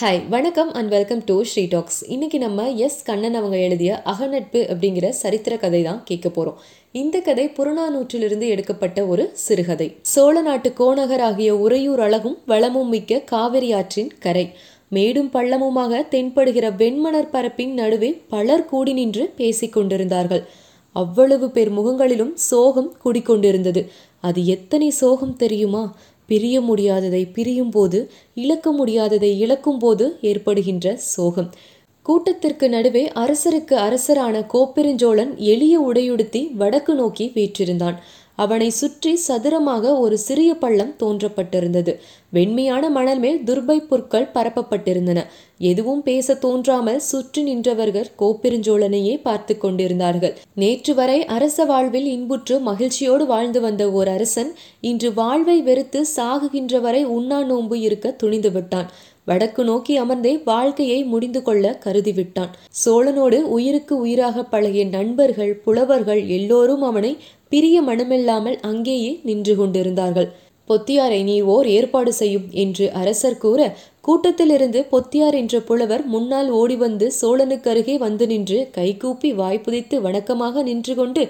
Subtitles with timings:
[0.00, 5.08] Hi வணக்கம் and welcome to Sri talks இன்றைக்கி நம்ம எஸ் கண்ணன் அவங்க எழுதிய அகநட்பு அப்படிங்கிற
[5.08, 6.58] சரித்திர கதை தான் கேட்க போகிறோம்
[6.92, 9.96] இந்த கதை புறநானூற்றிலிருந்து எடுக்கப்பட்ட ஒரு சிறுகதை.
[10.02, 14.52] சோழ நாட்டு கோநகர் ஆகிய உறையூர் அழகும் வளமும் மிக்க காவிரி ஆற்றின் கரை.
[14.88, 20.46] மேடும் பள்ளமுமாக தென்படுகிற வெண்மணர் பரப்பின் நடுவே பலர் கூடி நின்று பேசிக் கொண்டிருந்தார்கள்.
[20.92, 23.84] அவ்வளவு பேர் முகங்களிலும் சோகம் குடிக்கொண்டிருந்தது.
[24.20, 25.96] அது எத்தனை சோகம் தெரியுமா?
[26.26, 31.50] பிரிய முடியாததை பிரியும் போது இழக்க முடியாததை இழக்கும் போது ஏற்படுகின்ற சோகம்.
[32.02, 37.96] கூட்டத்திற்கு நடுவே அரசருக்கு அரசரான கோப்பெருஞ்சோழன் எளிய உடையுடுத்தி வடக்கு நோக்கி வீற்றிருந்தான்.
[38.36, 41.92] அவனை சுற்றி சதுரமாக ஒரு சிறிய பள்ளம் தோன்றப்பட்டிருந்தது.
[42.32, 45.20] வெண்மையான மணல் மேல் துர்பை புற்கள் பரப்பப்பட்டிருந்தன.
[45.70, 50.34] எதுவும் பேச தோன்றாமல் சுற்றி நின்றவர்கள் கோப்பெருஞ்சோழனையே பார்த்து கொண்டிருந்தார்கள்.
[50.54, 54.52] நேற்று வரை அரச வாழ்வில் இன்புற்று மகிழ்ச்சியோடு வாழ்ந்து வந்த ஓர் அரசன்
[54.90, 58.90] இன்று வாழ்வை வெறுத்து சாகுகின்ற வரை உண்ணா நோன்பு இருக்க துணிந்து விட்டான்.
[59.24, 62.52] வடக்கு நோக்கி அமர்ந்தே வாழ்க்கையை முடிந்து கொள்ள கருதிவிட்டான்.
[62.82, 67.12] சோழனோடு உயிருக்கு உயிராக பழகிய நண்பர்கள் புலவர்கள் எல்லோரும் அவனை
[67.56, 70.26] பிரிய மனமில்லாமல் அங்கேயே நின்று கொண்டிருந்தார்கள்.
[70.68, 73.60] பொத்தியாரை நீ ஓர் ஏற்பாடு செய்யும் என்று அரசர் கூற
[74.00, 80.94] கூட்டத்திலிருந்து பொத்தியார் என்ற புலவர் முன்னால் ஓடி வந்து சோழனுக்கு அருகே வந்து நின்று கைகூப்பி வாய்ப்புதைத்து வணக்கமாக நின்று
[80.94, 81.22] கொண்டு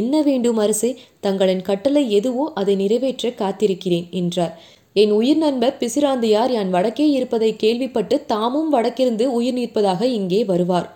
[0.00, 4.54] என்ன வேண்டும் அரசே தங்களின் கட்டளை எதுவோ அதை நிறைவேற்ற காத்திருக்கிறேன் என்றார்.
[4.96, 10.88] என் உயிர் நண்பர் பிசிராந்தையார் யான் வடக்கே இருப்பதை கேள்விப்பட்டு தாமும் வடக்கிருந்து உயிர் நிற்பதாக இங்கே வருவார்.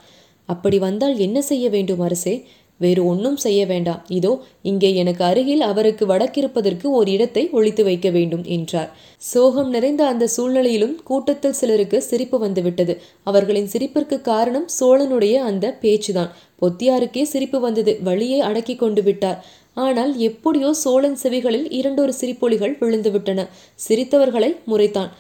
[0.49, 2.35] அப்படி வந்தால் என்ன செய்ய வேண்டும் அரசே?
[2.81, 4.03] வேறு ஒன்றும் செய்ய வேண்டாம்.
[4.19, 4.33] இதோ
[4.71, 8.91] இங்கே எனக்கு அருகில் அவருக்கு வடக்கிருப்பதற்கு ஒரு இடத்தை ஒழித்து வைக்க வேண்டும் என்றார்.
[9.23, 12.97] சோகம் நிறைந்த அந்த சூழ்நிலையிலும் கூட்டத்தில் சிலருக்கு சிரிப்பு வந்துவிட்டது.
[13.23, 16.31] அவர்களின் சிரிப்பிற்கு காரணம் சோழனுடைய அந்த பேச்சுதான்.
[16.63, 19.41] பொத்தியாருக்கே சிரிப்பு வந்தது வழியே அடக்கி கொண்டு விட்டார்.
[19.77, 23.41] ஆனால் எப்படியோ சோழன் செவிகளில் இரண்டொரு சிரிப்பொலிகள் விழுந்துவிட்டன.
[23.81, 25.11] சிரித்தவர்களை முறைத்தான்.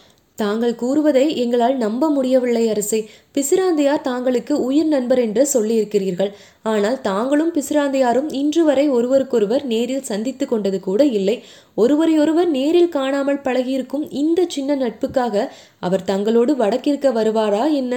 [0.42, 3.00] தாங்கள் கூறுவதை எங்களால் நம்ப முடியவில்லை அரசே.
[3.34, 6.30] பிசிராந்தையார் தாங்களுக்கு உயிர் நண்பர் என்று சொல்லியிருக்கிறீர்கள்.
[6.72, 11.36] ஆனால் தாங்களும் பிசிராந்தையாரும் இன்று வரை ஒருவருக்கொருவர் நேரில் சந்தித்து கொண்டது கூட இல்லை.
[11.74, 15.46] ஒருவரையொருவர் நேரில் காணாமல் பழகியிருக்கும் இந்த சின்ன நட்புக்காக
[15.80, 17.94] அவர் தங்களோடு வடக்கிற்க வருவாரா என்ன?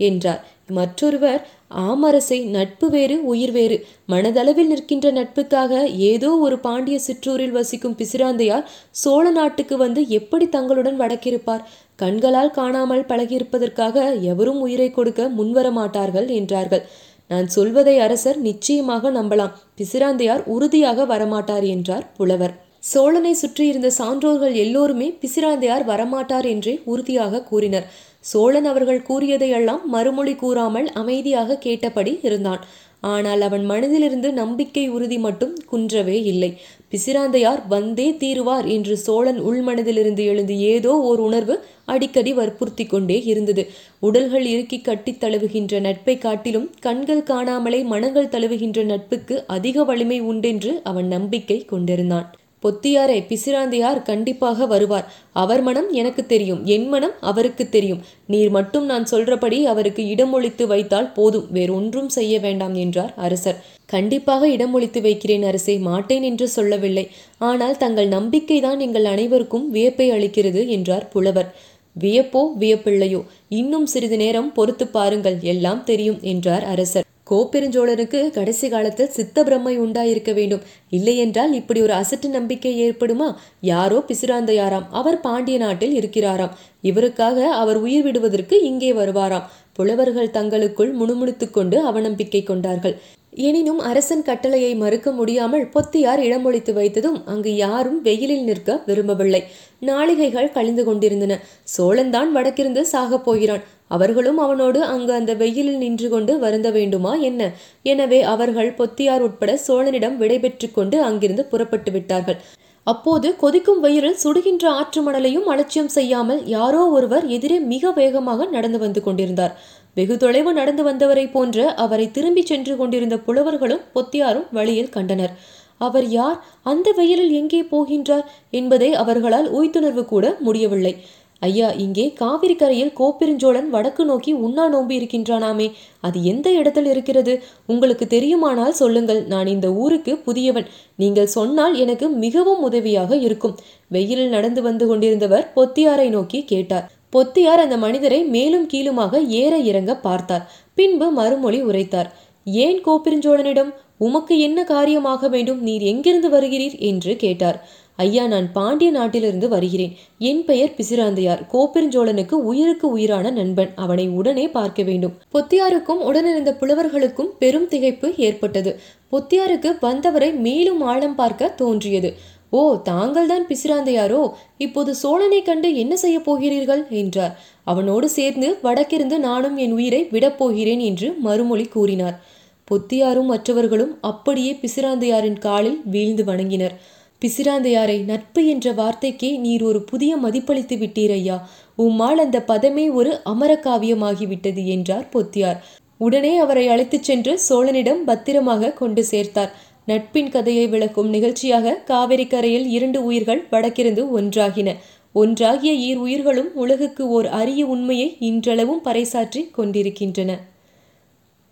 [0.00, 0.40] என்றார்.
[0.76, 1.42] மற்றொருவர்
[1.84, 3.76] ஆமரசை நட்பு வேறு உயிர் வேறு.
[4.12, 5.72] மனதளவில் நிற்கின்ற நட்புக்காக
[6.10, 8.68] ஏதோ ஒரு பாண்டிய சிற்றூரில் வசிக்கும் பிசிராந்தையார்
[9.02, 11.64] சோழ நாட்டுக்கு வந்து எப்படி தங்களுடன் வடக்கிருப்பார்?
[11.98, 16.84] கண்களால் காணாமல் பழகியிருப்பதற்காக எவரும் உயிரை கொடுக்க முன்வர மாட்டார்கள் என்றார்கள்.
[17.30, 19.54] நான் சொல்வதை அரசர் நிச்சயமாக நம்பலாம்.
[19.78, 22.54] பிசிராந்தையார் உறுதியாக வரமாட்டார் என்றார் புலவர்.
[22.92, 27.86] சோழனை சுற்றியிருந்த சான்றோர்கள் எல்லோருமே பிசிராந்தையார் வரமாட்டார் என்றே உறுதியாக கூறினர்.
[28.20, 32.62] சோழன் அவர்கள் கூறியதையெல்லாம் மறுமொழி கூறாமல் அமைதியாக கேட்டபடி இருந்தான்.
[33.00, 36.50] ஆனால் அவன் மனதிலிருந்து நம்பிக்கை உறுதி மட்டும் குன்றவே இல்லை.
[36.92, 41.54] பிசிராந்தையார் வந்தே தீருவார் என்று சோழன் உள்மனதிலிருந்து எழுந்து ஏதோ ஓர் உணர்வு
[41.84, 43.62] அடிக்கடி வற்புறுத்தி கொண்டே இருந்தது.
[44.00, 51.06] உடல்கள் இறுக்கி கட்டி தழுவுகின்ற நட்பை காட்டிலும் கண்கள் காணாமலே மனங்கள் தழுவுகின்ற நட்புக்கு அதிக வலிமை உண்டென்று அவன்
[51.06, 52.28] நம்பிக்கை கொண்டிருந்தான்.
[52.66, 55.06] பொத்தியாரை பிசிராந்தையார் கண்டிப்பாக வருவார்.
[55.42, 58.00] அவர் மனம் எனக்கு தெரியும் என் மனம் அவருக்கு தெரியும்.
[58.32, 63.60] நீர் மட்டும் நான் சொல்றபடி அவருக்கு இடமொழித்து வைத்தால் போதும் வேறொன்றும் செய்ய வேண்டாம் என்றார் அரசர்.
[63.86, 67.06] கண்டிப்பாக இடமொழித்து வைக்கிறேன் அரசே மாட்டேன் என்று சொல்லவில்லை.
[67.50, 71.50] ஆனால் தங்கள் நம்பிக்கைதான் எங்கள் அனைவருக்கும் வியப்பை அளிக்கிறது என்றார் புலவர்.
[71.96, 73.20] வியப்போ வியப்பிள்ளையோ
[73.60, 77.05] இன்னும் சிறிது நேரம் பொறுத்து பாருங்கள் எல்லாம் தெரியும் என்றார் அரசர்.
[77.30, 80.60] கோப்பெருஞ்சோழனுக்கு கடைசி காலத்தில் சித்த பிரம்மை உண்டாயிருக்க வேண்டும்.
[80.90, 83.34] இல்லையென்றால் இப்படி ஒரு அசட்டு நம்பிக்கை ஏற்படுமா?
[83.60, 84.86] யாரோ பிசிராந்தையாராம்.
[84.90, 86.50] அவர் பாண்டிய நாட்டில் இருக்கிறாராம்.
[86.82, 89.42] இவருக்காக அவர் உயிர் விடுவதற்கு இங்கே வருவாராம்.
[89.72, 93.00] புலவர்கள் தங்களுக்குள் முணுமுணுத்துக் கொண்டு அவநம்பிக்கை கொண்டார்கள்.
[93.30, 99.44] எனினும் அரசன் கட்டளையை மறுக்க முடியாமல் பொத்தியார் இடமொழித்து வைத்ததும் அங்கு யாரும் வெயிலில் நிற்க விரும்பவில்லை.
[99.80, 101.40] நாளிகைகள் கழிந்து கொண்டிருந்தன.
[101.78, 103.62] சோழன்தான் வடக்கிருந்து சாகப் போகிறான்.
[103.90, 107.42] அவர்களும் அவனோடு அங்கு அந்த வெயிலில் நின்று கொண்டு வருந்த வேண்டுமா என்ன?
[107.82, 112.38] எனவே அவர்கள் பொத்தியார் உட்பட சோழனிடம் விடைபெற்று கொண்டு அங்கிருந்து புறப்பட்டு விட்டார்கள்.
[112.86, 119.00] அப்போது கொதிக்கும் வெயிலில் சுடுகின்ற ஆற்று மணலையும் அலட்சியம் செய்யாமல் யாரோ ஒருவர் எதிரே மிக வேகமாக நடந்து வந்து
[119.02, 119.54] கொண்டிருந்தார்.
[119.94, 125.32] வெகு தொலைவு நடந்து வந்தவரை போன்ற அவரை திரும்பி சென்று கொண்டிருந்த புலவர்களும் பொத்தியாரும் வழியில் கண்டனர்.
[125.78, 126.36] அவர் யார்?
[126.62, 128.26] அந்த வெயிலில் எங்கே போகின்றார்?
[128.50, 130.94] என்பதை அவர்களால் உய்த்துணர்வு கூட முடியவில்லை.
[131.40, 135.72] ஐயா இங்கே காவிரி கரையில் கோப்பெருஞ்சோழன் வடக்கு நோக்கி உண்ணா நோம்பி இருக்கின்றானாமே.
[136.00, 137.42] அது எந்த இடத்தில் இருக்கிறது?
[137.66, 139.24] உங்களுக்கு தெரியுமானால் சொல்லுங்கள்.
[139.24, 140.66] நான் இந்த ஊருக்கு புதியவன்.
[140.96, 143.56] நீங்கள் சொன்னால் எனக்கு மிகவும் உதவியாக இருக்கும்.
[143.88, 146.90] வெயிலில் நடந்து வந்து கொண்டிருந்தவர் பொத்தியாரை நோக்கி கேட்டார்.
[147.16, 150.52] பொத்தியார் அந்த மனிதரை மேலும் கீழுமாக ஏற இறங்க பார்த்தார்.
[150.74, 152.12] பின்பு மறுமொழி உரைத்தார்.
[152.44, 153.70] ஏன் கோப்பெருஞ்சோழனிடம்?
[153.98, 155.62] உமக்கு என்ன காரியமாக வேண்டும்?
[155.62, 156.78] நீர் எங்கிருந்து வருகிறீர்?
[156.78, 157.68] என்று கேட்டார்.
[157.96, 159.96] ஐயா நான் பாண்டிய நாட்டிலிருந்து வருகிறேன்.
[160.18, 161.46] என் பெயர் பிசிராந்தையார்.
[161.52, 163.70] கோப்பெருஞ்சோழனுக்கு உயிருக்கு உயிரான நண்பன்.
[163.74, 165.14] அவனை உடனே பார்க்க வேண்டும்.
[165.34, 168.80] பொத்தியாருக்கும் உடனிருந்த புலவர்களுக்கும் பெரும் திகைப்பு ஏற்பட்டது.
[169.12, 172.14] பொத்தியாருக்கு வந்தவரை மேலும் ஆழம் பார்க்க தோன்றியது.
[172.50, 174.30] ஓ தாங்கள்தான் பிசிராந்தையாரோ?
[174.58, 176.86] இப்போது சோழனை கண்டு என்ன செய்ய போகிறீர்கள்?
[176.90, 177.40] என்றார்.
[177.64, 182.24] அவனோடு சேர்ந்து வடக்கிருந்து நானும் என் உயிரை விடப் போகிறேன் என்று மறுமொழி கூறினார்.
[182.70, 186.76] பொத்தியாரும் மற்றவர்களும் அப்படியே பிசிராந்தையாரின் காலில் வீழ்ந்து வணங்கினர்.
[187.24, 191.48] பிசிராந்தையாரை நட்பு என்ற வார்த்தைக்கே நீர் ஒரு புதிய மதிப்பளித்து விட்டீர் ஐயா
[191.78, 195.56] உம்மால் அந்த பதமே ஒரு அமர காவியமாகிவிட்டது என்றார் பொத்தியார்.
[195.98, 199.50] உடனே அவரை அழைத்துச் சென்று சோழனிடம் பத்திரமாக கொண்டு சேர்த்தார்.
[199.86, 204.74] நட்பின் கதையை விளக்கும் நிகழ்ச்சியாக காவிரி கரையில் இரண்டு உயிர்கள் வடக்கிருந்து ஒன்றாகின.
[205.12, 210.40] ஒன்றாகிய ஈர் உயிர்களும் உலகுக்கு ஓர் அரிய உண்மையை இன்றளவும் பறைசாற்றி கொண்டிருக்கின்றன.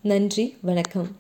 [0.03, 1.11] நன்றி வணக்கம்.